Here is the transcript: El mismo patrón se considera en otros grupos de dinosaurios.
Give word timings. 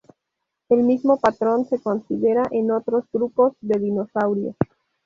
El 0.69 0.79
mismo 0.81 1.19
patrón 1.19 1.67
se 1.67 1.77
considera 1.79 2.41
en 2.49 2.71
otros 2.71 3.03
grupos 3.13 3.53
de 3.61 3.77
dinosaurios. 3.79 4.55